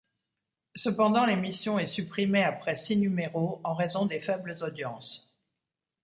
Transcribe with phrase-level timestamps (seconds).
[0.75, 5.39] Cependant, l'émission est supprimée après six numéros en raison des faibles audiences.